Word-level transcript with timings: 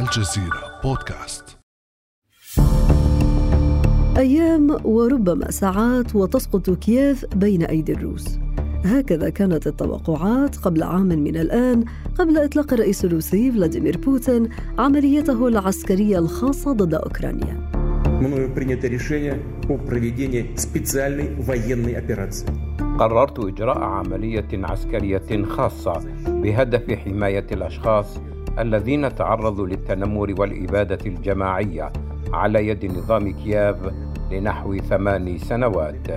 الجزيرة 0.00 0.80
بودكاست 0.84 1.44
أيام 4.16 4.76
وربما 4.84 5.50
ساعات 5.50 6.16
وتسقط 6.16 6.70
كييف 6.70 7.24
بين 7.34 7.62
أيدي 7.62 7.92
الروس 7.92 8.38
هكذا 8.84 9.30
كانت 9.30 9.66
التوقعات 9.66 10.56
قبل 10.56 10.82
عام 10.82 11.06
من 11.06 11.36
الآن 11.36 11.84
قبل 12.18 12.38
إطلاق 12.38 12.72
الرئيس 12.72 13.04
الروسي 13.04 13.52
فلاديمير 13.52 13.96
بوتين 13.96 14.48
عمليته 14.78 15.48
العسكرية 15.48 16.18
الخاصة 16.18 16.72
ضد 16.72 16.94
أوكرانيا 16.94 17.70
мною 18.20 18.50
принято 18.52 18.86
решение 18.86 19.40
о 19.68 19.78
проведении 19.78 20.54
специальной 20.56 21.34
военной 21.36 21.94
операции. 21.94 22.46
قررت 22.98 23.38
إجراء 23.38 23.78
عملية 23.78 24.48
عسكرية 24.52 25.44
خاصة 25.44 26.00
بهدف 26.26 26.90
حماية 26.90 27.46
الأشخاص 27.52 28.20
الذين 28.59 29.15
تعرضوا 29.15 29.67
للتنمر 29.67 30.35
والإبادة 30.37 30.97
الجماعية 31.05 31.93
على 32.33 32.67
يد 32.67 32.85
نظام 32.85 33.31
كييف 33.31 33.75
لنحو 34.31 34.77
ثمان 34.77 35.37
سنوات. 35.37 36.07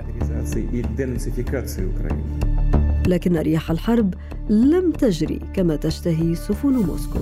لكن 3.07 3.37
رياح 3.37 3.71
الحرب 3.71 4.13
لم 4.49 4.91
تجري 4.91 5.41
كما 5.53 5.75
تشتهي 5.75 6.35
سفن 6.35 6.69
موسكو. 6.69 7.19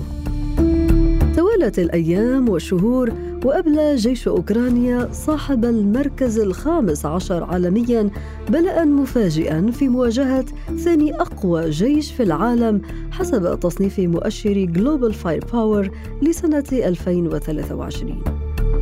توالت 1.36 1.78
الأيام 1.78 2.48
والشهور 2.48 3.12
وأبلى 3.44 3.96
جيش 3.96 4.28
أوكرانيا 4.28 5.08
صاحب 5.12 5.64
المركز 5.64 6.38
الخامس 6.38 7.06
عشر 7.06 7.44
عالميا 7.44 8.10
بلاء 8.48 8.86
مفاجئا 8.86 9.70
في 9.70 9.88
مواجهة 9.88 10.44
ثاني 10.76 11.14
أقوى 11.14 11.70
جيش 11.70 12.12
في 12.12 12.22
العالم 12.22 12.80
حسب 13.10 13.60
تصنيف 13.60 13.98
مؤشر 13.98 14.64
Global 14.64 15.14
Firepower 15.14 15.90
لسنة 16.22 16.64
2023 16.72 18.22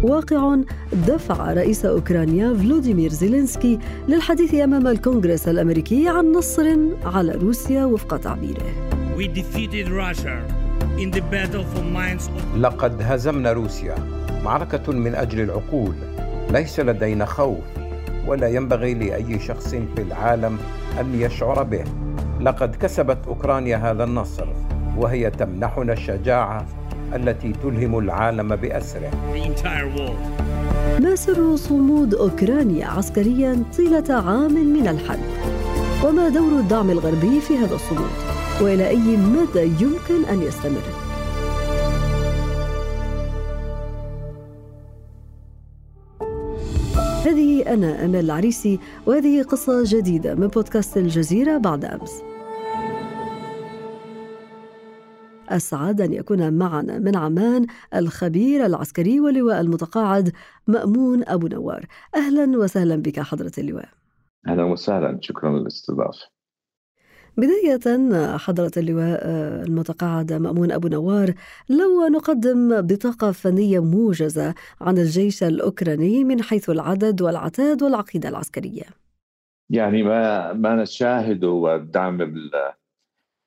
واقع 0.03 0.57
دفع 1.09 1.53
رئيس 1.53 1.85
أوكرانيا 1.85 2.55
فلوديمير 2.55 3.11
زيلينسكي 3.11 3.79
للحديث 4.09 4.55
أمام 4.55 4.87
الكونغرس 4.87 5.49
الأمريكي 5.49 6.09
عن 6.09 6.33
نصر 6.33 6.77
على 7.05 7.33
روسيا 7.33 7.85
وفق 7.85 8.17
تعبيره. 8.17 8.67
We 9.19 9.29
defeated 9.29 9.89
Russia 9.89 10.67
لقد 12.57 13.03
هزمنا 13.03 13.53
روسيا. 13.53 14.16
معركة 14.47 14.93
من 14.93 15.15
أجل 15.15 15.41
العقول. 15.41 15.95
ليس 16.51 16.81
لدينا 16.81 17.25
خوف 17.25 17.65
ولا 18.27 18.49
ينبغي 18.49 18.95
لأي 18.95 19.39
شخص 19.39 19.69
في 19.69 20.03
العالم 20.03 20.59
أن 21.01 21.21
يشعر 21.21 21.63
به. 21.63 21.85
لقد 22.41 22.77
كسبت 22.77 23.19
أوكرانيا 23.27 23.77
هذا 23.77 24.05
النصر 24.05 24.47
وهي 24.97 25.31
تمنحنا 25.31 25.93
الشجاعة 25.93 26.67
التي 27.15 27.53
تلهم 27.53 27.99
العالم 27.99 28.57
بأسره. 28.57 29.11
ما 31.01 31.15
سر 31.15 31.57
صمود 31.57 32.15
أوكرانيا 32.15 32.87
عسكريا 32.87 33.63
طيلة 33.77 34.15
عام 34.15 34.55
من 34.55 34.89
الحرب؟ 34.89 35.29
وما 36.05 36.29
دور 36.29 36.61
الدعم 36.61 36.91
الغربي 36.91 37.41
في 37.41 37.57
هذا 37.57 37.75
الصمود؟ 37.75 38.11
وإلى 38.61 38.89
أي 38.89 39.17
مدى 39.17 39.63
يمكن 39.63 40.25
أن 40.31 40.43
يستمر؟ 40.43 41.06
هذه 47.67 47.75
أنا 47.75 48.05
امال 48.05 48.25
العريسي 48.25 48.79
وهذه 49.07 49.43
قصة 49.43 49.83
جديدة 49.87 50.35
من 50.35 50.47
بودكاست 50.47 50.97
الجزيرة 50.97 51.59
بعد 51.59 51.85
أمس. 51.85 52.23
أسعد 55.49 56.01
أن 56.01 56.13
يكون 56.13 56.53
معنا 56.53 56.99
من 56.99 57.17
عمان 57.17 57.67
الخبير 57.95 58.67
العسكري 58.67 59.21
واللواء 59.21 59.61
المتقاعد 59.61 60.33
مأمون 60.67 61.29
أبو 61.29 61.47
نوار. 61.47 61.87
أهلا 62.17 62.59
وسهلا 62.59 62.97
بك 62.97 63.21
حضرة 63.21 63.53
اللواء. 63.59 63.89
أهلا 64.49 64.65
وسهلا. 64.65 65.19
شكرا 65.23 65.59
للاستضافة. 65.59 66.36
بداية 67.37 68.09
حضرة 68.37 68.71
اللواء 68.77 69.27
المتقاعد 69.67 70.33
مأمون 70.33 70.73
أبو 70.73 70.89
نوار 70.89 71.35
لو 71.69 72.09
نقدم 72.13 72.81
بطاقة 72.81 73.33
فنية 73.33 73.85
موجزة 73.85 74.55
عن 74.81 74.99
الجيش 74.99 75.43
الأوكراني 75.43 76.25
من 76.25 76.43
حيث 76.43 76.71
العدد 76.71 77.23
والعتاد 77.23 77.83
والعقيدة 77.83 78.29
العسكرية. 78.29 78.83
يعني 79.71 80.03
ما 80.03 80.53
ما 80.53 80.75
نشاهده 80.83 81.51
والدعم 81.51 82.33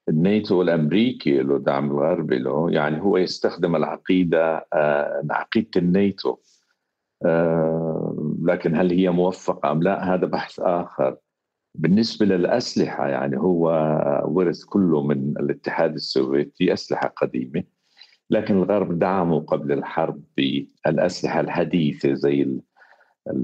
الناتو 0.10 0.62
الأمريكي 0.62 1.38
له 1.38 1.60
دعم 1.60 1.92
الغربي 1.92 2.40
له. 2.40 2.72
يعني 2.72 3.02
هو 3.02 3.18
يستخدم 3.18 3.76
العقيدة 3.76 4.68
آه، 4.74 5.24
عقيدة 5.32 5.70
الناتو. 5.78 6.38
آه، 7.26 8.36
لكن 8.44 8.76
هل 8.76 8.92
هي 8.92 9.10
موفقة 9.10 9.72
أم 9.72 9.84
لا؟ 9.84 10.14
هذا 10.14 10.26
بحث 10.26 10.60
آخر. 10.60 11.18
بالنسبة 11.76 12.26
للأسلحة 12.26 13.08
يعني 13.08 13.38
هو 13.38 13.70
ورث 14.26 14.64
كله 14.64 15.04
من 15.04 15.38
الاتحاد 15.40 15.94
السوفيتي 15.94 16.74
أسلحة 16.74 17.08
قديمة 17.08 17.64
لكن 18.30 18.58
الغرب 18.58 19.00
دعموا 19.00 19.40
قبل 19.40 19.72
الحرب 19.72 20.22
بالأسلحة 20.38 21.40
الحديثة 21.40 22.14
زي 22.14 22.60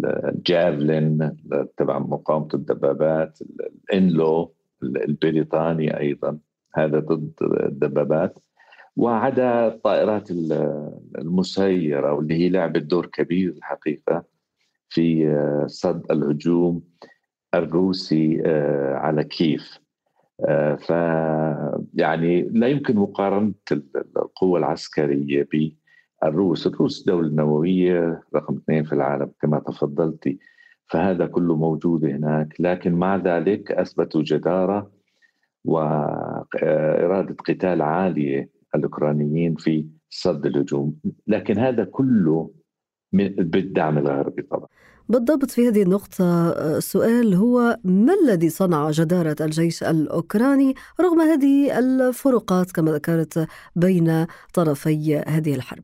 الجافلين 0.03 1.37
تبع 1.77 1.99
مقاومة 1.99 2.47
الدبابات 2.53 3.39
الإنلو 3.41 4.53
البريطاني 4.83 5.99
أيضا 5.99 6.37
هذا 6.75 6.99
ضد 6.99 7.31
الدبابات. 7.41 8.39
وعدا 8.95 9.67
الطائرات 9.67 10.31
المسيرة 11.17 12.13
واللي 12.13 12.33
هي 12.35 12.49
لعبت 12.49 12.81
دور 12.83 13.05
كبير 13.05 13.49
الحقيقة 13.49 14.23
في 14.89 15.27
صد 15.67 16.11
الهجوم. 16.11 16.83
الروسي 17.57 18.41
آه، 18.45 18.93
على 18.95 19.23
كيف. 19.23 19.79
آه، 20.47 20.75
ف 20.75 20.89
يعني 21.93 22.41
لا 22.41 22.67
يمكن 22.67 22.95
مقارنة 22.95 23.53
القوة 24.17 24.59
العسكرية 24.59 25.47
بالروس، 25.51 26.67
الروس. 26.67 27.03
دولة 27.05 27.29
نووية 27.29 28.23
رقم 28.35 28.57
اثنين 28.57 28.83
في 28.83 28.93
العالم 28.93 29.31
كما 29.41 29.59
تفضلتي. 29.59 30.39
فهذا 30.87 31.25
كله 31.25 31.55
موجود 31.55 32.05
هناك، 32.05 32.55
لكن 32.59 32.93
مع 32.93 33.15
ذلك 33.15 33.71
أثبتوا 33.71 34.21
جدارة 34.21 34.91
واراده 35.65 37.35
قتال 37.47 37.81
عالية 37.81 38.49
الأوكرانيين 38.75 39.55
في 39.55 39.85
صد 40.09 40.45
الهجوم، 40.45 40.95
لكن 41.27 41.59
هذا 41.59 41.83
كله 41.83 42.51
بالدعم 43.13 43.97
الغربي 43.97 44.41
طبعا. 44.41 44.67
بالضبط 45.09 45.51
في 45.51 45.67
هذه 45.67 45.81
النقطة 45.81 46.49
السؤال 46.77 47.35
هو 47.35 47.77
ما 47.83 48.13
الذي 48.23 48.49
صنع 48.49 48.91
جدارة 48.91 49.35
الجيش 49.41 49.83
الأوكراني 49.83 50.73
رغم 51.01 51.21
هذه 51.21 51.79
الفروقات 51.79 52.71
كما 52.71 52.91
ذكرت 52.91 53.47
بين 53.75 54.25
طرفي 54.53 55.23
هذه 55.27 55.55
الحرب؟ 55.55 55.83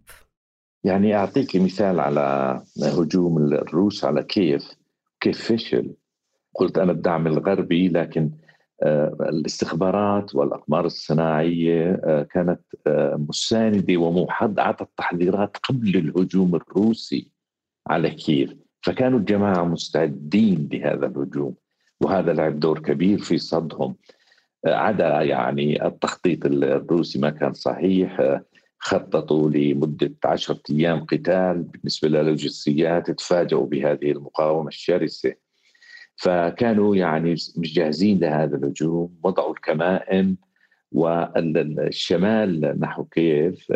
يعني 0.84 1.16
أعطيك 1.16 1.56
مثال 1.56 2.00
على 2.00 2.62
هجوم 2.84 3.38
الروس 3.38 4.06
على 4.06 4.24
كيف 4.24 4.72
كيف 5.20 5.52
فشل. 5.52 5.96
قلت 6.56 6.78
أنا 6.78 6.92
الدعم 6.92 7.28
الغربي 7.28 7.88
لكن 7.88 8.32
آه، 8.84 9.18
الاستخبارات 9.22 10.36
والأقمار 10.36 10.86
الصناعية 10.86 12.02
آه، 12.06 12.24
كانت 12.24 12.62
آه، 12.88 13.26
مساندة 13.30 13.98
وموحدة 13.98 14.62
أعطت 14.62 14.90
تحذيرات 14.98 15.58
قبل 15.58 15.98
الهجوم 15.98 16.56
الروسي 16.56 17.32
على 17.88 18.10
كييف. 18.10 18.54
فكانوا 18.82 19.20
الجماعة 19.20 19.64
مستعدين 19.64 20.70
لهذا 20.72 21.06
الهجوم 21.06 21.56
وهذا 22.02 22.34
لعب 22.34 22.60
دور 22.60 22.80
كبير 22.80 23.20
في 23.20 23.38
صدهم. 23.38 23.96
عدا 24.66 25.22
يعني 25.22 25.86
التخطيط 25.86 26.46
الروسي 26.46 27.20
ما 27.20 27.30
كان 27.30 27.54
صحيح 27.54 28.40
خططوا 28.80 29.50
لمدة 29.50 30.14
عشرة 30.26 30.62
أيام 30.70 31.06
قتال 31.06 31.64
بالنسبة 31.64 32.08
للوجستيات 32.08 33.12
تفاجئوا 33.12 33.66
بهذه 33.66 34.12
المقاومة 34.12 34.68
الشرسة. 34.68 35.34
فكانوا 36.16 36.96
يعني 36.96 37.32
مش 37.32 37.74
جاهزين 37.74 38.20
لهذا 38.20 38.58
الهجوم 38.58 39.20
وضعوا 39.24 39.54
الكمائن 39.54 40.36
والشمال 40.92 42.80
نحو 42.80 43.04
كيف 43.04 43.72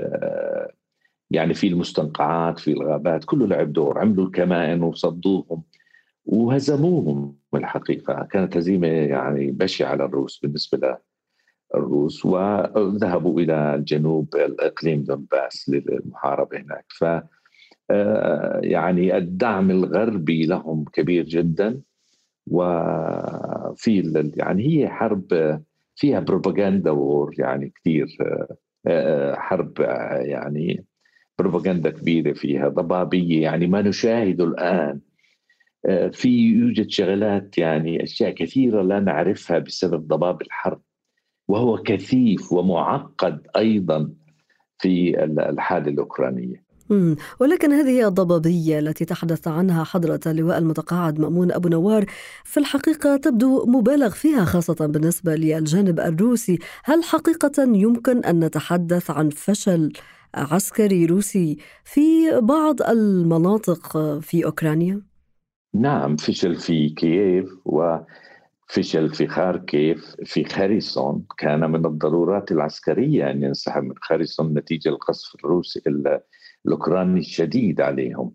يعني 1.31 1.53
في 1.53 1.67
المستنقعات 1.67 2.59
في 2.59 2.71
الغابات 2.71 3.23
كله 3.25 3.47
لعب 3.47 3.73
دور 3.73 3.99
عملوا 3.99 4.25
الكمائن 4.25 4.83
وصدوهم 4.83 5.63
وهزموهم 6.25 7.35
الحقيقة. 7.55 8.27
كانت 8.31 8.57
هزيمة 8.57 8.87
يعني 8.87 9.51
بشعة 9.51 9.95
للروس 9.95 10.39
بالنسبة 10.39 10.97
للروس 11.75 12.25
وذهبوا 12.25 13.41
إلى 13.41 13.75
الجنوب 13.75 14.35
الإقليم 14.35 15.03
دونباس 15.03 15.69
للمحاربة 15.69 16.57
هناك. 16.57 16.85
ف 16.99 17.05
آه، 17.91 18.59
يعني 18.63 19.17
الدعم 19.17 19.71
الغربي 19.71 20.45
لهم 20.45 20.85
كبير 20.93 21.25
جدا 21.25 21.81
وفي 22.47 24.31
يعني 24.37 24.67
هي 24.67 24.89
حرب 24.89 25.59
فيها 25.95 26.19
بروباغندا 26.19 26.91
وور 26.91 27.33
يعني 27.37 27.73
كثير 27.75 28.17
آه، 28.21 28.57
آه، 28.87 29.35
حرب 29.35 29.79
يعني 30.21 30.85
بروباغندا 31.39 31.89
كبيرة 31.89 32.33
فيها 32.33 32.67
ضبابية 32.67 33.41
يعني 33.41 33.67
ما 33.67 33.81
نشاهده 33.81 34.43
الآن. 34.43 34.99
آه، 35.85 36.07
في 36.07 36.29
يوجد 36.29 36.89
شغلات 36.89 37.57
يعني 37.57 38.03
أشياء 38.03 38.31
كثيرة 38.31 38.81
لا 38.81 38.99
نعرفها 38.99 39.59
بسبب 39.59 40.07
ضباب 40.07 40.41
الحرب 40.41 40.81
وهو 41.47 41.77
كثيف 41.77 42.53
ومعقد 42.53 43.47
أيضا 43.55 44.09
في 44.79 45.23
الحالة 45.23 45.87
الأوكرانية. 45.91 46.65
ولكن 47.39 47.71
هذه 47.71 48.07
الضبابية 48.07 48.79
التي 48.79 49.05
تحدث 49.05 49.47
عنها 49.47 49.83
حضرة 49.83 50.19
اللواء 50.27 50.57
المتقاعد 50.57 51.19
مأمون 51.19 51.51
أبو 51.51 51.69
نوار 51.69 52.05
في 52.43 52.59
الحقيقة 52.59 53.17
تبدو 53.17 53.65
مبالغ 53.65 54.09
فيها 54.09 54.45
خاصة 54.45 54.85
بالنسبة 54.85 55.35
للجانب 55.35 55.99
الروسي. 55.99 56.59
هل 56.83 57.03
حقيقة 57.03 57.63
يمكن 57.63 58.25
أن 58.25 58.43
نتحدث 58.43 59.11
عن 59.11 59.29
فشل 59.29 59.93
عسكري 60.35 61.05
روسي 61.05 61.57
في 61.83 62.01
بعض 62.41 62.81
المناطق 62.81 63.97
في 64.19 64.45
أوكرانيا؟ 64.45 65.01
نعم 65.73 66.15
فشل 66.15 66.55
في 66.55 66.89
كييف 66.89 67.49
وفشل 67.65 69.09
في 69.13 69.27
خاركيف 69.27 70.15
في 70.23 70.43
خاريسون 70.43 71.25
كان 71.37 71.71
من 71.71 71.85
الضرورات 71.85 72.51
العسكرية 72.51 73.31
أن 73.31 73.43
ينسحب 73.43 73.83
من 73.83 73.95
خاريسون 74.01 74.53
نتيجة 74.53 74.89
القصف 74.89 75.35
الروسي 75.35 75.81
الأوكراني 76.65 77.19
الشديد 77.19 77.81
عليهم 77.81 78.33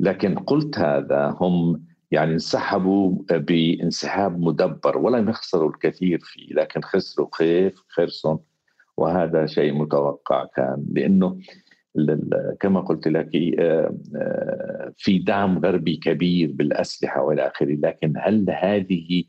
لكن 0.00 0.34
قلت 0.34 0.78
هذا 0.78 1.36
هم 1.40 1.84
يعني 2.10 2.32
انسحبوا 2.32 3.22
بانسحاب 3.30 4.40
مدبر 4.40 4.98
ولم 4.98 5.28
يخسروا 5.28 5.70
الكثير 5.70 6.20
فيه 6.22 6.54
لكن 6.54 6.80
خسروا 6.82 7.28
خيف 7.34 7.82
خيرسون 7.88 8.38
وهذا 8.98 9.46
شيء 9.46 9.72
متوقع 9.72 10.44
كان 10.56 10.84
لأنه 10.92 11.38
كما 12.60 12.80
قلت 12.80 13.08
لك 13.08 13.30
آه، 13.58 13.96
آه، 14.16 14.92
في 14.96 15.18
دعم 15.18 15.58
غربي 15.58 15.96
كبير 15.96 16.52
بالأسلحة 16.52 17.22
وإلى 17.22 17.46
آخره. 17.46 17.74
لكن 17.74 18.12
هل 18.16 18.50
هذه 18.50 19.24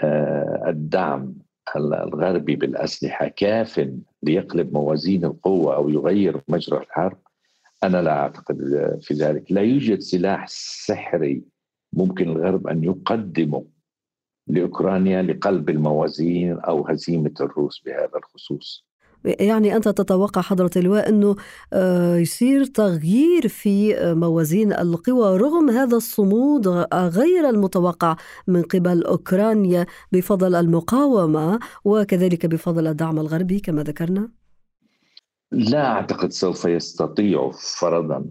آه، 0.00 0.64
الدعم 0.66 1.34
الغربي 1.76 2.56
بالأسلحة 2.56 3.28
كاف 3.28 3.90
ليقلب 4.22 4.72
موازين 4.72 5.24
القوة 5.24 5.76
أو 5.76 5.88
يغير 5.88 6.40
مجرى 6.48 6.78
الحرب؟ 6.78 7.18
أنا 7.84 8.02
لا 8.02 8.18
أعتقد 8.18 8.58
في 9.00 9.14
ذلك، 9.14 9.52
لا 9.52 9.60
يوجد 9.60 9.98
سلاح 9.98 10.44
سحري 10.48 11.42
ممكن 11.92 12.28
الغرب 12.28 12.66
أن 12.66 12.84
يقدمه. 12.84 13.64
لأوكرانيا 14.48 15.22
لقلب 15.22 15.70
الموازين 15.70 16.58
أو 16.58 16.86
هزيمة 16.86 17.34
الروس 17.40 17.82
بهذا 17.86 18.16
الخصوص. 18.16 18.88
يعني 19.24 19.76
أنت 19.76 19.88
تتوقع 19.88 20.40
حضرة 20.40 20.70
اللواء 20.76 21.08
أنه 21.08 21.36
آه، 21.72 22.16
يصير 22.16 22.64
تغيير 22.64 23.48
في 23.48 23.96
موازين 24.14 24.72
القوى 24.72 25.36
رغم 25.36 25.70
هذا 25.70 25.96
الصمود 25.96 26.68
غير 26.94 27.48
المتوقع 27.48 28.16
من 28.46 28.62
قبل 28.62 29.04
أوكرانيا 29.04 29.86
بفضل 30.12 30.54
المقاومة 30.54 31.58
وكذلك 31.84 32.46
بفضل 32.46 32.86
الدعم 32.86 33.18
الغربي 33.18 33.60
كما 33.60 33.82
ذكرنا؟ 33.82 34.28
لا 35.52 35.86
أعتقد 35.86 36.32
سوف 36.32 36.64
يستطيع 36.64 37.50
فرضا 37.80 38.24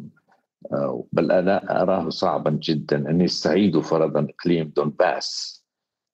آه، 0.73 1.03
بل 1.13 1.31
أنا 1.31 1.81
أراه 1.81 2.09
صعبا 2.09 2.59
جدا 2.63 3.09
أن 3.09 3.21
يستعيدوا 3.21 3.81
فرضا 3.81 4.27
إقليم 4.29 4.71
دونباس 4.75 5.56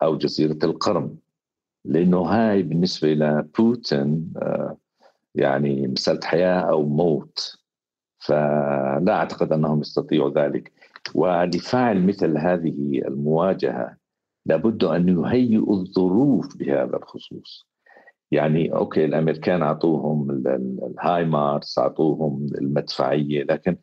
أو 0.04 0.18
جزيرة 0.18 0.58
القرم. 0.64 1.18
لأنه 1.86 2.22
هاي 2.22 2.64
بالنسبة 2.64 3.12
إلى 3.14 3.48
بوتين 3.58 4.34
آه، 4.38 4.78
يعني 5.36 5.88
مسألة 5.88 6.20
حياة 6.24 6.60
أو 6.60 6.86
موت. 6.86 7.58
فلا 8.20 9.14
أعتقد 9.14 9.52
أنهم 9.52 9.82
يستطيعوا 9.82 10.30
ذلك. 10.30 10.72
ولفعل 11.16 12.06
مثل 12.06 12.38
هذه 12.38 13.02
المواجهة 13.08 13.98
لابد 14.46 14.84
أن 14.84 15.10
يهيئوا 15.10 15.76
الظروف 15.76 16.58
بهذا 16.58 16.98
الخصوص. 16.98 17.68
يعني 18.32 18.74
okay 18.74 19.06
الأمريكان 19.06 19.62
أعطوهم 19.62 20.32
ال 20.32 21.26
HIMARS 21.26 21.80
أعطوهم 21.80 22.46
المدفعية 22.56 23.44
لكن 23.44 23.78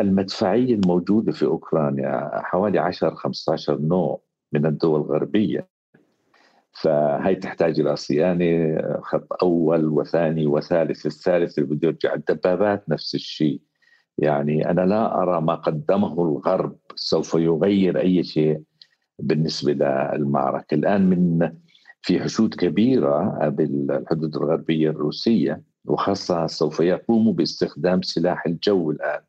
المدفعية 0.00 0.74
الموجودة 0.74 1.32
في 1.32 1.44
أوكرانيا 1.44 2.30
حوالي 2.34 2.78
10 2.78 3.14
15 3.14 3.80
نوع. 3.80 4.20
من 4.58 4.66
الدول 4.66 5.00
الغربية. 5.00 5.68
فهي 6.72 7.34
تحتاج 7.34 7.80
إلى 7.80 7.96
صيانة 7.96 8.80
خط 9.02 9.26
أول 9.42 9.84
وثاني 9.84 10.46
وثالث 10.46 11.06
الثالث 11.06 11.58
اللي 11.58 11.74
بده 11.74 11.88
يرجع. 11.88 12.14
الدبابات 12.14 12.88
نفس 12.88 13.14
الشيء. 13.14 13.60
يعني 14.18 14.70
أنا 14.70 14.80
لا 14.80 15.22
أرى 15.22 15.40
ما 15.40 15.54
قدمه 15.54 16.22
الغرب 16.22 16.76
سوف 16.94 17.34
يغير 17.34 18.00
أي 18.00 18.24
شيء 18.24 18.62
بالنسبة 19.18 19.72
للمعركة. 19.72 20.74
الآن 20.74 21.10
من 21.10 21.52
في 22.00 22.20
حشود 22.20 22.54
كبيرة 22.54 23.48
بالحدود 23.48 24.36
الغربية 24.36 24.90
الروسية 24.90 25.62
وخاصة 25.84 26.46
سوف 26.46 26.80
يقوموا 26.80 27.32
باستخدام 27.32 28.02
سلاح 28.02 28.46
الجو 28.46 28.90
الآن 28.90 29.20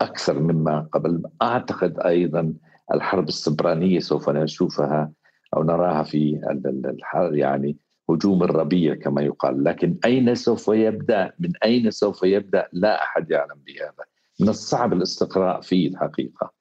أكثر 0.00 0.38
مما 0.38 0.88
قبل. 0.92 1.22
أعتقد 1.42 1.98
أيضا 2.00 2.54
الحرب 2.94 3.28
السبرانية 3.28 3.98
سوف 3.98 4.30
نشوفها 4.30 5.12
أو 5.56 5.62
نراها 5.62 6.02
في 6.02 6.40
الحرب 6.84 7.34
يعني 7.34 7.76
هجوم 8.10 8.42
الربيع 8.42 8.94
كما 8.94 9.22
يقال. 9.22 9.64
لكن 9.64 9.96
أين 10.04 10.34
سوف 10.34 10.68
يبدأ؟ 10.68 11.32
من 11.38 11.52
أين 11.64 11.90
سوف 11.90 12.22
يبدأ؟ 12.22 12.68
لا 12.72 13.02
أحد 13.02 13.30
يعلم 13.30 13.60
بهذا. 13.66 14.04
من 14.40 14.48
الصعب 14.48 14.92
الاستقراء 14.92 15.60
فيه 15.60 15.88
الحقيقة. 15.88 16.52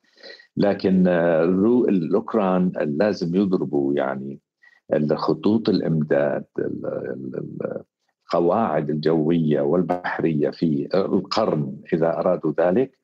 لكن 0.58 1.08
الأوكران 1.08 2.72
لازم 2.76 3.36
يضربوا 3.36 3.94
يعني 3.94 4.40
خطوط 5.14 5.70
الإمداد 5.70 6.46
القواعد 8.34 8.90
الجوية 8.90 9.62
والبحرية 9.62 10.50
في 10.50 10.90
القرن 10.96 11.78
إذا 11.94 12.18
أرادوا 12.20 12.54
ذلك. 12.60 13.00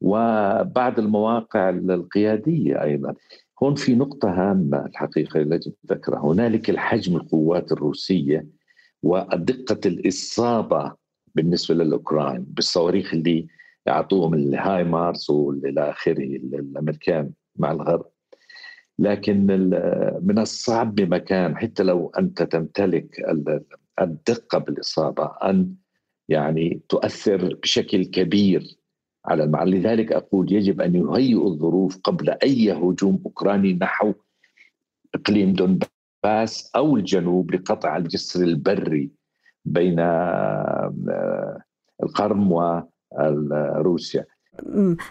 وبعد 0.00 0.98
المواقع 0.98 1.68
القيادية 1.68 2.82
أيضا. 2.82 3.14
هون 3.62 3.74
في 3.74 3.94
نقطة 3.94 4.30
هامة 4.30 4.86
الحقيقة 4.86 5.40
يجب 5.40 5.72
ذكرها 5.90 6.20
هنالك 6.20 6.70
الحجم 6.70 7.16
القوات 7.16 7.72
الروسية 7.72 8.46
ودقة 9.02 9.80
الإصابة 9.86 10.92
بالنسبة 11.34 11.74
للأوكران 11.74 12.44
بالصواريخ 12.48 13.14
اللي 13.14 13.46
يعطوهم 13.86 14.34
الهاي 14.34 14.84
مارس 14.84 15.30
والى 15.30 15.90
آخره 15.90 16.24
الأمريكان 16.24 17.30
مع 17.56 17.72
الغرب. 17.72 18.06
لكن 18.98 19.46
من 20.22 20.38
الصعب 20.38 20.94
بمكان 20.94 21.56
حتى 21.56 21.82
لو 21.82 22.12
أنت 22.18 22.42
تمتلك 22.42 23.22
الدقة 24.00 24.58
بالإصابة 24.58 25.24
أن 25.24 25.74
يعني 26.28 26.80
تؤثر 26.88 27.54
بشكل 27.62 28.04
كبير 28.04 28.76
على 29.26 29.44
المعنى 29.44 29.70
لذلك 29.70 30.12
أقول 30.12 30.52
يجب 30.52 30.80
أن 30.80 30.94
يهيئوا 30.94 31.48
الظروف 31.48 31.98
قبل 32.04 32.30
أي 32.30 32.72
هجوم 32.72 33.22
أوكراني 33.26 33.72
نحو 33.72 34.14
إقليم 35.14 35.52
دونباس 35.52 36.70
أو 36.76 36.96
الجنوب 36.96 37.54
لقطع 37.54 37.96
الجسر 37.96 38.42
البري 38.42 39.10
بين 39.64 40.00
آه، 40.00 41.62
القرم 42.02 42.52
وروسيا 42.52 44.26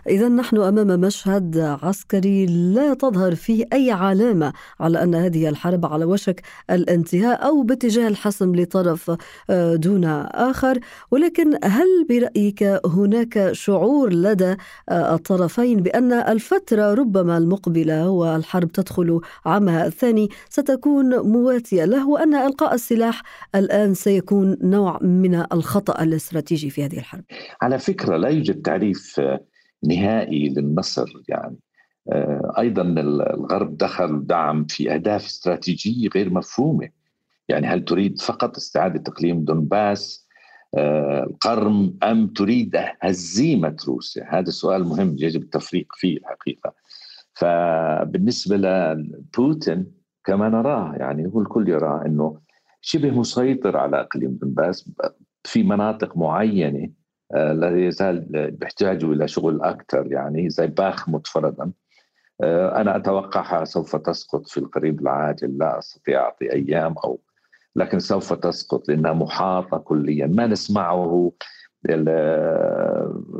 إذا 0.09 0.29
نحن 0.29 0.57
أمام 0.57 0.99
مشهد 0.99 1.57
عسكري 1.83 2.45
لا 2.45 2.93
تظهر 2.93 3.35
فيه 3.35 3.65
أي 3.73 3.91
علامة 3.91 4.53
على 4.79 5.03
أن 5.03 5.15
هذه 5.15 5.49
الحرب 5.49 5.85
على 5.85 6.05
وشك 6.05 6.41
الانتهاء 6.69 7.45
أو 7.45 7.61
باتجاه 7.61 8.07
الحسم 8.07 8.55
لطرف 8.55 9.11
آه، 9.49 9.75
دون 9.75 10.05
آخر. 10.05 10.79
ولكن 11.11 11.57
هل 11.63 12.05
برأيك 12.09 12.63
هناك 12.85 13.49
شعور 13.51 14.13
لدى 14.13 14.55
آه، 14.89 15.15
الطرفين 15.15 15.77
بأن 15.77 16.13
الفترة 16.13 16.93
ربما 16.93 17.37
المقبلة 17.37 18.09
والحرب 18.09 18.71
تدخل 18.71 19.21
عامها 19.45 19.87
الثاني 19.87 20.29
ستكون 20.49 21.19
مواتية 21.19 21.85
له 21.85 22.09
وأن 22.09 22.35
إلقاء 22.35 22.73
السلاح 22.73 23.21
الآن 23.55 23.93
سيكون 23.93 24.57
نوع 24.61 24.99
من 25.01 25.35
الخطأ 25.53 26.03
الاستراتيجي 26.03 26.69
في 26.69 26.85
هذه 26.85 26.97
الحرب؟ 26.97 27.23
على 27.61 27.79
فكرة 27.79 28.17
لا 28.17 28.29
يوجد 28.29 28.61
تعريف 28.61 29.21
نهائي 29.83 30.49
للنصر 30.49 31.07
يعني 31.29 31.57
آه، 32.11 32.53
أيضا 32.59 32.81
الغرب 32.81 33.77
دخل 33.77 34.27
دعم 34.27 34.65
في 34.65 34.93
أهداف 34.93 35.25
استراتيجية 35.25 36.09
غير 36.15 36.29
مفهومة 36.29 36.89
يعني 37.49 37.67
هل 37.67 37.85
تريد 37.85 38.21
فقط 38.21 38.57
استعادة 38.57 39.03
إقليم 39.07 39.43
دونباس 39.45 40.25
آه، 40.77 41.23
القرم 41.23 41.97
أم 42.03 42.27
تريد 42.27 42.77
هزيمة 43.01 43.77
روسيا؟ 43.87 44.25
هذا 44.29 44.49
سؤال 44.49 44.83
مهم 44.83 45.15
يجب 45.19 45.41
التفريق 45.43 45.87
فيه 45.95 46.17
الحقيقة. 46.17 46.73
فبالنسبة 47.33 48.57
لبوتين 48.93 49.91
كما 50.23 50.49
نراه 50.49 50.95
يعني 50.95 51.25
هو 51.27 51.41
الكل 51.41 51.69
يرى 51.69 52.01
إنه 52.05 52.39
شبه 52.81 53.11
مسيطر 53.11 53.77
على 53.77 54.01
إقليم 54.01 54.31
دونباس 54.41 54.91
في 55.43 55.63
مناطق 55.63 56.17
معينة 56.17 56.89
لا 57.33 57.87
يزال 57.87 58.51
بيحتاجوا 58.51 59.13
إلى 59.13 59.27
شغل 59.27 59.61
أكثر 59.61 60.11
يعني 60.11 60.49
زي 60.49 60.67
باخمت 60.67 61.27
فرضا 61.27 61.71
أنا 62.43 62.95
اتوقعها 62.95 63.65
سوف 63.65 63.95
تسقط 63.95 64.47
في 64.47 64.57
القريب 64.57 65.01
العاجل 65.01 65.57
لا 65.57 65.79
أستطيع 65.79 66.21
أعطي 66.21 66.53
أيام 66.53 66.95
أو 67.03 67.19
لكن 67.75 67.99
سوف 67.99 68.33
تسقط 68.33 68.89
لأنها 68.89 69.13
محاطة 69.13 69.77
كليا. 69.77 70.27
ما 70.27 70.47
نسمعه 70.47 71.31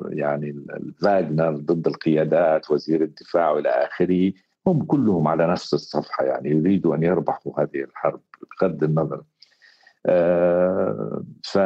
يعني 0.10 0.66
فاغنر 1.02 1.52
ضد 1.52 1.88
القيادات 1.88 2.72
وزير 2.72 3.04
الدفاع 3.04 3.52
وإلى 3.52 3.70
آخره 3.70 4.34
هم 4.68 4.84
كلهم 4.84 5.28
على 5.28 5.48
نفس 5.48 5.74
الصفحة 5.74 6.26
يعني 6.26 6.50
يريدوا 6.50 6.96
أن 6.96 7.04
يربحوا 7.04 7.62
هذه 7.62 7.84
الحرب 7.84 8.22
بغض 8.62 8.84
النظر. 8.84 9.16
آه، 9.18 9.35
ف 11.44 11.60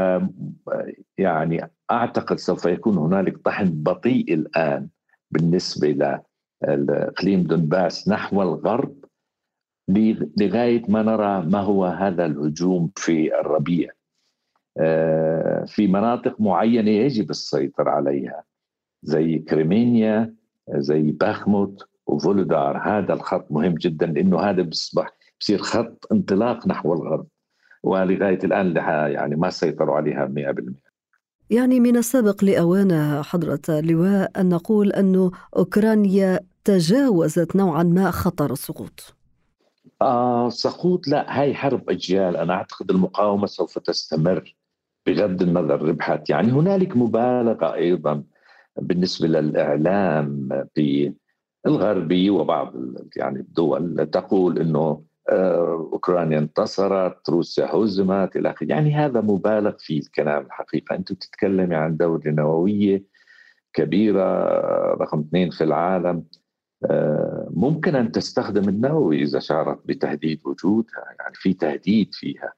يعني 1.17 1.72
أعتقد 1.91 2.38
سوف 2.38 2.65
يكون 2.65 2.98
هنالك 2.98 3.38
طحن 3.38 3.84
بطيء 3.84 4.34
الآن 4.34 4.88
بالنسبة 5.31 6.19
لاقليم 6.62 7.43
دونباس 7.43 8.10
نحو 8.10 8.41
الغرب 8.41 8.96
لغاية 10.38 10.84
ما 10.88 11.01
نرى 11.01 11.46
ما 11.46 11.60
هو 11.60 11.86
هذا 11.86 12.25
الهجوم 12.25 12.91
في 12.96 13.39
الربيع. 13.39 13.89
آه، 14.77 15.65
في 15.65 15.88
مناطق 15.88 16.41
معينة 16.41 16.89
يجب 16.91 17.29
السيطرة 17.29 17.89
عليها 17.89 18.43
زي 19.03 19.39
كريمينيا 19.39 20.36
زي 20.69 21.12
باخموت 21.12 21.89
وفولودار. 22.08 22.77
هذا 22.77 23.13
الخط 23.13 23.51
مهم 23.51 23.75
جدا 23.75 24.05
لأنه 24.05 24.39
هذا 24.39 24.62
بيصبح 24.62 25.12
بصير 25.39 25.58
خط 25.58 26.08
انطلاق 26.12 26.67
نحو 26.67 26.93
الغرب. 26.93 27.27
ولغاية 27.83 28.39
الآن 28.43 28.75
يعني 29.07 29.36
ما 29.36 29.50
سيطروا 29.50 29.95
عليها 29.95 30.25
100% 30.25 30.89
يعني 31.50 31.79
من 31.79 31.98
السابق 31.98 32.43
لأوان 32.43 33.21
حضرة 33.24 33.62
اللواء 33.69 34.31
أن 34.38 34.50
نقول 34.50 34.91
أن 34.91 35.31
أوكرانيا 35.57 36.39
تجاوزت 36.63 37.55
نوعا 37.55 37.83
ما 37.83 38.12
خطر 38.12 38.51
السقوط. 38.51 39.15
آه 40.01 40.50
سقوط 40.50 41.07
لا 41.07 41.41
هاي 41.41 41.55
حرب 41.55 41.89
أجيال. 41.89 42.38
أنا 42.38 42.53
أعتقد 42.53 42.91
المقاومة 42.91 43.45
سوف 43.45 43.79
تستمر 43.79 44.55
بغض 45.05 45.41
النظر 45.41 45.81
ربحت. 45.81 46.29
يعني 46.29 46.51
هنالك 46.51 46.98
مبالغة 46.98 47.74
أيضا 47.74 48.24
بالنسبة 48.77 49.27
للإعلام 49.27 50.50
في 50.75 51.13
الغربي 51.65 52.29
وبعض 52.29 52.74
يعني 53.15 53.39
الدول 53.39 54.07
تقول 54.12 54.75
آه، 54.75 55.01
أوكرانيا 55.29 56.39
انتصرت 56.39 57.29
روسيا 57.29 57.75
هزمت 57.75 58.36
إلى 58.36 58.51
آخره. 58.51 58.67
يعني 58.69 58.95
هذا 58.95 59.21
مبالغ 59.21 59.74
فيه 59.79 60.00
الكلام 60.00 60.45
الحقيقة 60.45 60.95
أنت 60.95 61.13
بتتكلمي 61.13 61.75
عن 61.75 61.98
دولة 61.98 62.31
نووية 62.31 63.03
كبيرة 63.74 64.48
رقم 64.93 65.19
اثنين 65.19 65.50
في 65.50 65.63
العالم. 65.63 66.25
آه، 66.86 67.48
ممكن 67.51 67.95
أن 67.95 68.12
تستخدم 68.12 68.69
النووي 68.69 69.24
إذا 69.24 69.39
شعرت 69.39 69.79
بتهديد 69.86 70.41
وجودها. 70.45 71.05
يعني 71.19 71.33
في 71.36 71.53
تهديد 71.53 72.09
فيها. 72.13 72.53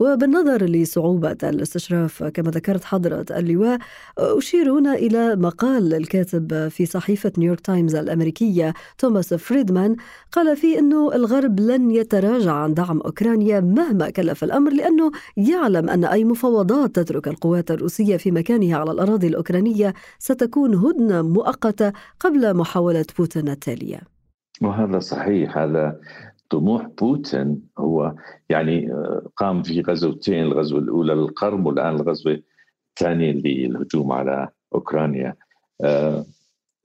وبالنظر 0.00 0.64
لصعوبة 0.64 1.36
الاستشراف 1.42 2.22
كما 2.22 2.50
ذكرت 2.50 2.84
حضرة 2.84 3.26
اللواء 3.30 3.78
أشير 4.18 4.72
هنا 4.78 4.94
إلى 4.94 5.36
مقال 5.36 5.94
الكاتب 5.94 6.68
في 6.68 6.86
صحيفة 6.86 7.32
نيويورك 7.38 7.60
تايمز 7.60 7.94
الأمريكية 7.94 8.74
توماس 8.98 9.34
فريدمان 9.34 9.96
قال 10.32 10.56
فيه 10.56 10.78
أنه 10.78 11.14
الغرب 11.14 11.60
لن 11.60 11.90
يتراجع 11.90 12.52
عن 12.52 12.74
دعم 12.74 13.00
أوكرانيا 13.00 13.60
مهما 13.60 14.10
كلف 14.10 14.44
الأمر 14.44 14.72
لأنه 14.72 15.10
يعلم 15.36 15.90
أن 15.90 16.04
أي 16.04 16.24
مفاوضات 16.24 16.94
تترك 16.94 17.28
القوات 17.28 17.70
الروسية 17.70 18.16
في 18.16 18.30
مكانها 18.30 18.76
على 18.76 18.90
الأراضي 18.90 19.26
الأوكرانية 19.26 19.94
ستكون 20.18 20.74
هدنة 20.74 21.22
مؤقتة 21.22 21.92
قبل 22.20 22.54
محاولة 22.54 23.04
بوتين 23.18 23.48
التالية. 23.48 24.00
وهذا 24.62 24.98
صحيح 24.98 25.58
هذا 25.58 26.00
طموح 26.50 26.86
بوتين 26.86 27.62
هو 27.78 28.14
يعني 28.48 28.92
آه، 28.92 29.22
قام 29.36 29.62
في 29.62 29.80
غزوتين 29.80 30.42
الغزوة 30.42 30.78
الأولى 30.78 31.14
للقرم 31.14 31.66
والآن 31.66 31.94
الغزوة 31.94 32.42
الثانية 32.88 33.32
للهجوم 33.32 34.12
على 34.12 34.48
أوكرانيا. 34.74 35.36
آه، 35.84 36.24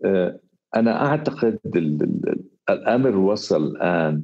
آه، 0.05 0.39
أنا 0.75 1.05
أعتقد 1.05 1.59
الأمر 2.69 3.17
وصل 3.17 3.67
الآن 3.67 4.23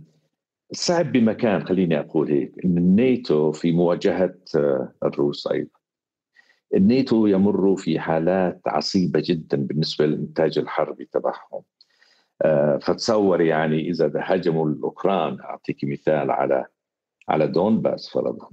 صعب 0.74 1.12
بمكان 1.12 1.65
خليني 1.67 2.00
أقول 2.00 2.31
هيك 2.31 2.53
إن 2.65 2.77
الناتو 2.77 3.51
في 3.51 3.71
مواجهة 3.71 4.36
الروس 5.03 5.48
أيضا. 5.48 5.69
الناتو 6.75 7.27
يمر 7.27 7.75
في 7.75 8.00
حالات 8.00 8.62
عصيبة 8.65 9.21
جدا 9.25 9.57
بالنسبة 9.57 10.05
للإنتاج 10.05 10.57
الحربي 10.60 11.05
تبعهم. 11.05 11.62
فتصور 12.81 13.41
يعني 13.41 13.89
إذا 13.89 14.12
هاجموا 14.15 14.69
الأوكران 14.69 15.39
أعطيك 15.39 15.77
مثال 15.83 16.31
على 16.31 16.65
على 17.29 17.48
دونباس 17.48 18.10
فرضا. 18.10 18.50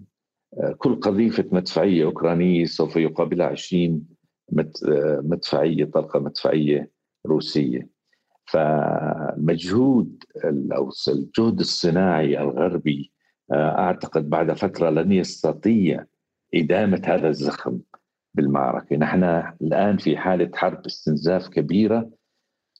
آه، 0.54 0.72
كل 0.78 1.00
قذيفة 1.00 1.44
مدفعية 1.52 2.04
أوكرانية 2.04 2.64
سوف 2.64 2.96
يقابلها 2.96 3.46
20 3.46 4.06
آه، 4.58 5.20
مدفعية 5.24 5.84
طلقة 5.84 6.20
مدفعية 6.20 6.90
روسية. 7.26 7.88
فالمجهود 8.46 10.24
أو 10.72 10.90
الجهد 11.08 11.60
الصناعي 11.60 12.40
الغربي 12.40 13.12
أعتقد 13.52 14.30
بعد 14.30 14.52
فترة 14.52 14.90
لن 14.90 15.12
يستطيع 15.12 16.04
إدامة 16.54 17.02
هذا 17.04 17.28
الزخم 17.28 17.80
بالمعركة، 18.34 18.96
نحن 18.96 19.24
الآن 19.62 19.96
في 19.96 20.16
حالة 20.16 20.50
حرب 20.54 20.86
استنزاف 20.86 21.48
كبيرة. 21.48 22.10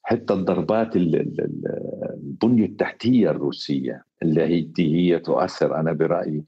حتى 0.09 0.33
الضربات 0.33 0.95
البنية 0.95 2.65
التحتية 2.65 3.29
الروسية 3.29 4.03
اللي 4.23 4.67
هي 4.77 5.19
تؤثر 5.19 5.79
أنا 5.79 5.93
برأيي 5.93 6.43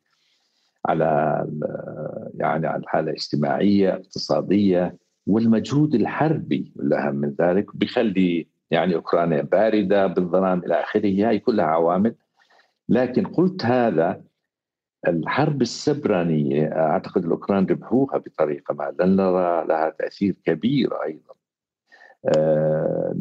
على 0.85 1.05
يعني 2.35 2.67
على 2.67 2.81
الحالة 2.81 3.09
الاجتماعية 3.11 3.93
اقتصادية 3.93 4.97
والمجهود 5.27 5.95
الحربي 5.95 6.71
الأهم 6.79 7.15
من 7.15 7.35
ذلك 7.41 7.75
بخلي 7.75 8.47
يعني 8.71 8.95
أوكرانيا 8.95 9.41
باردة 9.41 10.07
بالظلام 10.07 10.59
إلى 10.59 10.81
آخره. 10.81 11.29
هاي 11.29 11.39
كلها 11.39 11.65
عوامل. 11.65 12.15
لكن 12.89 13.25
قلت 13.25 13.65
هذا 13.65 14.21
الحرب 15.07 15.61
السبرانية 15.61 16.67
أعتقد 16.67 17.25
الأوكران 17.25 17.65
ربحوها 17.65 18.17
بطريقة 18.17 18.73
ما 18.73 18.93
لن 18.99 19.15
نرى 19.15 19.67
لها 19.67 19.89
تأثير 19.89 20.35
كبير 20.45 21.03
أيضا. 21.03 21.40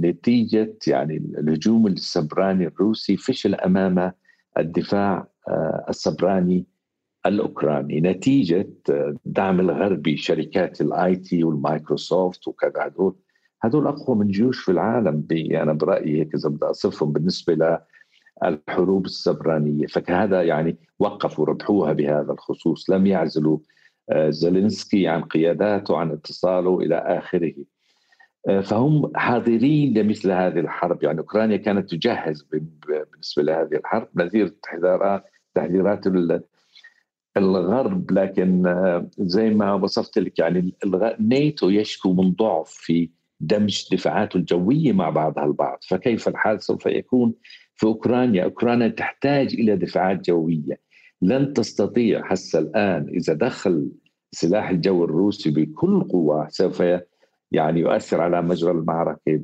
نتيجة 0.00 0.76
يعني 0.86 1.16
الهجوم 1.16 1.86
السبراني 1.86 2.66
الروسي 2.66 3.16
فشل 3.16 3.54
أمام 3.54 4.12
الدفاع 4.58 5.28
آه، 5.48 5.86
السبراني 5.88 6.66
الأوكراني. 7.26 8.00
نتيجة 8.00 8.68
آه، 8.90 9.16
دعم 9.24 9.60
الغربي 9.60 10.16
شركات 10.16 10.80
ال 10.80 11.16
IT 11.16 11.44
وال 11.44 11.63
Microsoft 11.63 12.48
وكذا. 12.48 12.72
هدول 12.86 13.14
هدول 13.62 13.86
أقوى 13.86 14.16
من 14.16 14.28
جيوش 14.28 14.64
في 14.64 14.72
العالم 14.72 15.26
أنا 15.32 15.72
برأيي 15.72 16.20
هيك 16.20 16.34
إذا 16.34 16.48
بدي 16.48 16.64
أصفهم 16.64 17.12
بالنسبة 17.12 17.80
للحروب 18.42 19.06
السبرانية. 19.06 19.86
فهذا 19.86 20.42
يعني 20.42 20.76
وقفوا 20.98 21.46
ربحوها 21.46 21.92
بهذا 21.92 22.32
الخصوص. 22.32 22.90
لم 22.90 23.06
يعزلوا 23.06 23.58
زيلينسكي 24.28 25.08
عن 25.08 25.22
قياداته 25.22 25.96
عن 25.96 26.10
اتصاله 26.10 26.80
إلى 26.80 26.94
آخره. 26.96 27.54
آه، 27.58 27.79
فهم 28.48 29.12
حاضرين 29.16 29.98
لمثل 29.98 30.30
هذه 30.30 30.60
الحرب. 30.60 31.02
يعني 31.02 31.18
أوكرانيا 31.18 31.56
كانت 31.56 31.90
تجهز 31.90 32.48
بالنسبة 32.86 33.42
لهذه 33.42 33.74
الحرب. 33.74 34.08
نذير 34.16 34.48
تحذيرات 34.48 35.24
تحذيرات 35.54 36.06
الغرب 37.36 38.12
لكن 38.12 38.66
آه، 38.66 39.10
زي 39.18 39.50
ما 39.50 39.74
وصفت 39.74 40.18
لك 40.18 40.38
يعني 40.38 40.74
الناتو 40.84 41.68
يشكو 41.68 42.12
من 42.12 42.32
ضعف 42.32 42.68
في 42.68 43.10
دمج 43.40 43.84
دفاعاته 43.92 44.36
الجوية 44.36 44.92
مع 44.92 45.10
بعضها 45.10 45.44
البعض. 45.44 45.78
فكيف 45.88 46.28
الحال 46.28 46.62
سوف 46.62 46.86
يكون 46.86 47.34
في 47.76 47.86
أوكرانيا؟ 47.86 48.44
أوكرانيا 48.44 48.88
تحتاج 48.88 49.54
إلى 49.54 49.76
دفاعات 49.76 50.26
جوية. 50.26 50.80
لن 51.22 51.52
تستطيع 51.52 52.22
حتى 52.22 52.58
الآن 52.58 53.08
إذا 53.08 53.34
دخل 53.34 53.90
سلاح 54.32 54.70
الجو 54.70 55.04
الروسي 55.04 55.50
بكل 55.50 56.02
قوة 56.02 56.48
سوف 56.48 56.82
يعني 57.52 57.80
يؤثر 57.80 58.20
على 58.20 58.42
مجرى 58.42 58.70
المعركة 58.70 59.40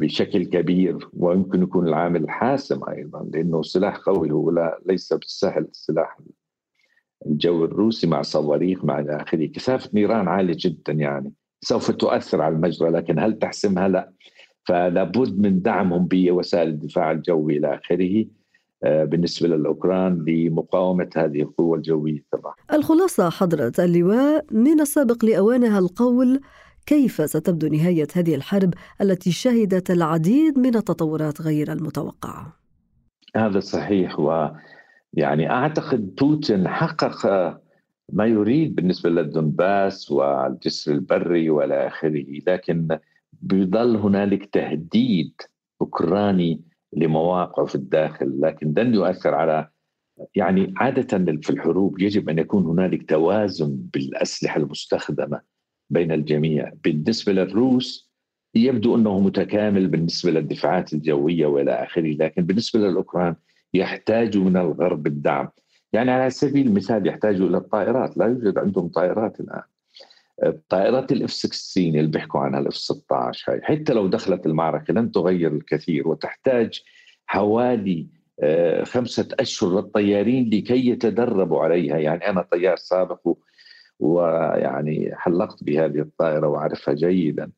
بشكل 0.00 0.44
كبير 0.44 1.08
ويمكن 1.12 1.62
يكون 1.62 1.88
العامل 1.88 2.24
الحاسم 2.24 2.80
أيضا 2.88 3.30
لأنه 3.32 3.62
سلاح 3.62 3.96
قوي 3.96 4.30
هو 4.30 4.50
لا 4.50 4.78
ليس 4.86 5.12
بالسهل 5.12 5.62
السلاح 5.62 6.18
الجو 7.26 7.64
الروسي 7.64 8.06
مع 8.06 8.22
صواريخ 8.22 8.84
مع 8.84 8.98
إلى 9.00 9.16
آخره. 9.16 9.46
كثافة 9.46 9.90
نيران 9.94 10.28
عالية 10.28 10.56
جدا 10.58 10.92
يعني 10.92 11.32
سوف 11.60 11.90
تؤثر 11.90 12.42
على 12.42 12.54
المجرى 12.54 12.90
لكن 12.90 13.18
هل 13.18 13.38
تحسمها؟ 13.38 13.88
لا. 13.88 14.12
فلابد 14.64 15.38
من 15.38 15.62
دعمهم 15.62 16.06
بوسائل 16.10 16.68
الدفاع 16.68 17.10
الجوي 17.10 17.56
إلى 17.56 17.74
آخره 17.74 18.24
بالنسبة 18.82 19.48
للأوكران 19.48 20.24
لمقاومة 20.28 21.10
هذه 21.16 21.42
القوة 21.42 21.76
الجوية 21.76 22.24
طبعا. 22.32 22.54
الخلاصة 22.72 23.30
حضرة 23.30 23.72
اللواء 23.78 24.44
من 24.50 24.80
السابق 24.80 25.24
لأوانها 25.24 25.78
القول 25.78 26.40
كيف 26.86 27.30
ستبدو 27.30 27.66
نهاية 27.66 28.06
هذه 28.14 28.34
الحرب 28.34 28.74
التي 29.00 29.32
شهدت 29.32 29.90
العديد 29.90 30.58
من 30.58 30.76
التطورات 30.76 31.42
غير 31.42 31.72
المتوقعه. 31.72 32.56
هذا 33.36 33.60
صحيح 33.60 34.20
ويعني 34.20 35.50
أعتقد 35.50 36.14
بوتين 36.14 36.68
حقق 36.68 37.26
ما 38.12 38.26
يريد 38.26 38.74
بالنسبة 38.74 39.10
للدنباس 39.10 40.10
والجسر 40.10 40.92
البري 40.92 41.50
وإلى 41.50 41.86
آخره 41.86 42.24
لكن 42.46 42.98
بيظل 43.32 43.96
هنالك 43.96 44.46
تهديد 44.46 45.32
أوكراني 45.80 46.60
لمواقعه 46.92 47.66
في 47.66 47.74
الداخل 47.74 48.40
لكن 48.40 48.74
لن 48.76 48.94
يؤثر 48.94 49.34
على 49.34 49.68
يعني 50.34 50.74
عادة 50.76 51.38
في 51.42 51.50
الحروب 51.50 52.00
يجب 52.00 52.28
أن 52.28 52.38
يكون 52.38 52.64
هنالك 52.66 53.10
توازن 53.10 53.76
بالأسلحة 53.94 54.60
المستخدمة 54.60 55.53
بين 55.90 56.12
الجميع. 56.12 56.72
بالنسبة 56.84 57.32
للروس 57.32 58.14
يبدو 58.54 58.96
أنه 58.96 59.20
متكامل 59.20 59.88
بالنسبة 59.88 60.30
للدفاعات 60.30 60.92
الجوية 60.92 61.46
وإلى 61.46 61.72
آخره 61.72 62.16
لكن 62.16 62.42
بالنسبة 62.42 62.80
للأوكران 62.80 63.36
يحتاج 63.74 64.38
من 64.38 64.56
الغرب 64.56 65.06
الدعم. 65.06 65.48
يعني 65.92 66.10
على 66.10 66.30
سبيل 66.30 66.66
المثال 66.66 67.06
يحتاجوا 67.06 67.48
إلى 67.48 67.56
الطائرات. 67.56 68.16
لا 68.16 68.26
يوجد 68.26 68.58
عندهم 68.58 68.88
طائرات 68.88 69.40
الآن. 69.40 69.62
طائرات 70.68 71.12
ال 71.12 71.21
F 71.21 71.30
16 71.30 71.80
اللي 71.80 72.06
بيحكوا 72.06 72.40
عنها 72.40 72.60
ال 72.60 72.68
F 72.68 72.76
16 72.76 73.52
هاي. 73.52 73.60
حتى 73.62 73.92
لو 73.92 74.06
دخلت 74.06 74.46
المعركة 74.46 74.94
لن 74.94 75.12
تغير 75.12 75.52
الكثير 75.52 76.08
وتحتاج 76.08 76.82
حوالي 77.26 78.06
آه، 78.40 78.84
خمسة 78.84 79.28
أشهر 79.40 79.80
للطيارين 79.80 80.50
لكي 80.50 80.88
يتدربوا 80.88 81.64
عليها. 81.64 81.98
يعني 81.98 82.28
أنا 82.30 82.42
طيار 82.42 82.76
سابق 82.76 83.36
ويعني 84.00 85.10
حلقت 85.14 85.64
بهذه 85.64 85.98
الطائرة 86.00 86.48
وأعرفها 86.48 86.94
جيدا. 86.94 87.50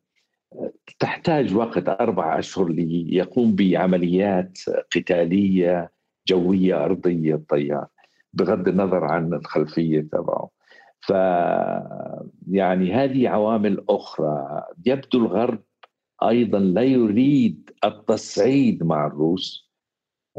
تحتاج 0.98 1.54
وقت 1.54 1.88
أربع 1.88 2.38
أشهر 2.38 2.68
ليقوم 2.68 3.56
بعمليات 3.56 4.58
قتالية 4.96 5.90
جوية 6.28 6.84
أرضية 6.84 7.34
الطيار 7.34 7.86
بغض 8.32 8.68
النظر 8.68 9.04
عن 9.04 9.34
الخلفية 9.34 10.00
تبعه. 10.00 10.50
ف 11.00 11.10
يعني 12.50 12.92
هذه 12.92 13.28
عوامل 13.28 13.84
أخرى. 13.88 14.62
يبدو 14.86 15.18
الغرب 15.18 15.62
أيضا 16.22 16.58
لا 16.58 16.82
يريد 16.82 17.70
التصعيد 17.84 18.84
مع 18.84 19.06
الروس 19.06 19.70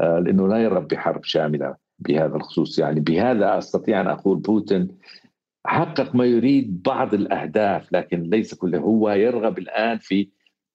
آه، 0.00 0.18
لأنه 0.18 0.48
لا 0.48 0.62
يرغب 0.62 0.88
بحرب 0.88 1.24
شاملة 1.24 1.76
بهذا 1.98 2.36
الخصوص. 2.36 2.78
يعني 2.78 3.00
بهذا 3.00 3.58
أستطيع 3.58 4.00
أن 4.00 4.06
أقول 4.06 4.38
بوتين 4.38 4.88
حقق 5.66 6.14
ما 6.14 6.24
يريد 6.24 6.82
بعض 6.82 7.14
الأهداف 7.14 7.92
لكن 7.92 8.22
ليس 8.22 8.54
كله. 8.54 8.78
هو 8.78 9.10
يرغب 9.10 9.58
الآن 9.58 9.98
في 9.98 10.28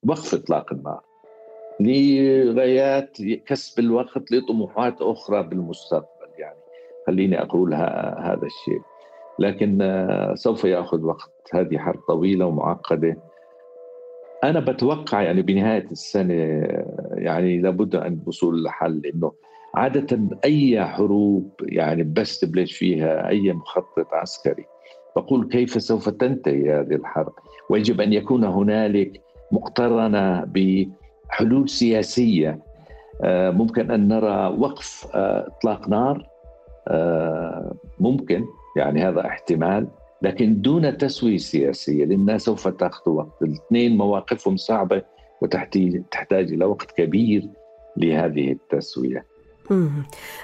وقف 0.08 0.34
إطلاق 0.34 0.74
النار 0.74 1.02
لغايات 1.80 3.18
كسب 3.46 3.80
الوقت 3.80 4.32
لطموحات 4.32 5.02
أخرى 5.02 5.44
بالمستقبل 5.44 6.30
يعني 6.38 6.60
خليني 7.08 7.42
أقول 7.42 7.74
هذا 7.74 8.44
الشيء. 8.44 8.82
لكن 9.40 9.82
آه، 9.82 10.36
سوف 10.36 10.64
يأخذ 10.64 11.02
وقت. 11.02 11.32
هذه 11.54 11.78
حرب 11.78 12.00
طويلة 12.08 12.46
ومعقدة. 12.46 13.18
أنا 14.44 14.60
بتوقع 14.60 15.22
يعني 15.22 15.42
بنهاية 15.42 15.88
السنة 15.92 16.34
يعني 17.14 17.62
لابد 17.62 17.96
أن 17.96 18.20
الوصول 18.24 18.64
لحل 18.64 19.02
إنه 19.06 19.32
عادة 19.76 20.38
أي 20.46 20.86
حروب 20.86 21.52
يعني 21.62 22.04
بس 22.04 22.40
تبلش 22.40 22.78
فيها 22.78 23.30
أي 23.30 23.54
مخطط 23.54 24.14
عسكري 24.14 24.66
بقول 25.16 25.48
كيف 25.50 25.82
سوف 25.82 26.10
تنتهي 26.10 26.80
هذه 26.80 26.96
الحرب؟ 26.96 27.34
ويجب 27.70 28.02
أن 28.02 28.14
يكون 28.14 28.44
هنالك 28.44 29.22
مقترنة 29.52 30.44
بحلول 30.46 31.70
سياسية. 31.70 32.60
آه، 33.24 33.50
ممكن 33.50 33.92
أن 33.92 34.08
نرى 34.08 34.56
وقف 34.58 35.08
آه، 35.14 35.48
إطلاق 35.48 35.90
نار. 35.90 36.34
ممكن 38.00 38.46
يعني 38.78 39.08
هذا 39.08 39.26
احتمال 39.26 39.88
لكن 40.22 40.62
دون 40.62 40.98
تسوية 40.98 41.38
سياسية. 41.38 42.06
لأنها 42.06 42.38
سوف 42.38 42.68
تأخذ 42.68 43.12
وقت. 43.12 43.42
الاثنين 43.42 43.98
مواقفهم 43.98 44.58
صعبة 44.58 45.02
وتحتاج 45.42 46.54
إلى 46.54 46.66
وقت 46.66 46.92
كبير 46.92 47.50
لهذه 47.98 48.52
التسوية. 48.52 49.26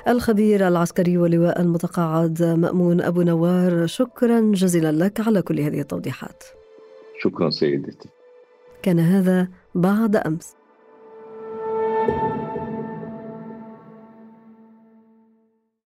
الخبير 0.08 0.68
العسكري 0.68 1.18
ولواء 1.18 1.62
المتقاعد 1.62 2.44
مأمون 2.44 3.02
أبو 3.02 3.22
نوار 3.22 3.88
شكرا 3.88 4.52
جزيلا 4.54 4.92
لك 4.92 5.20
على 5.20 5.42
كل 5.42 5.60
هذه 5.60 5.82
التوضيحات. 5.82 6.44
شكرا 7.24 7.50
سيدتي. 7.50 8.10
كان 8.82 9.00
هذا 9.00 9.48
بعد 9.76 10.16
أمس. 10.16 10.56